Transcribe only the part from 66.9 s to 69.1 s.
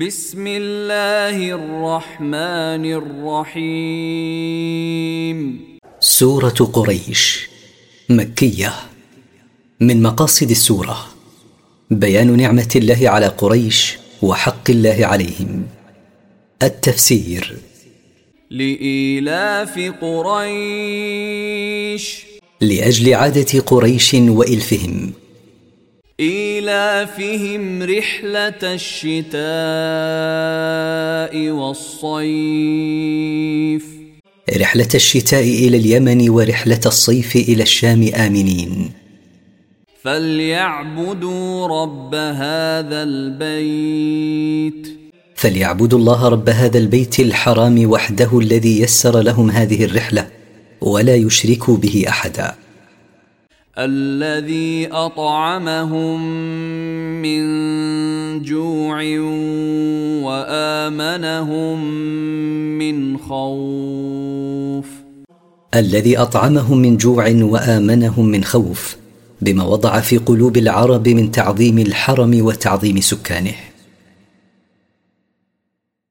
جوع وآمنهم من خوف